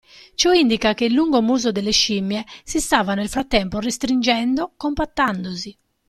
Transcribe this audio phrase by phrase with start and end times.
[0.33, 5.77] Ciò indica che il lungo muso delle scimmie si stava nel frattempo restringendo compattandosi.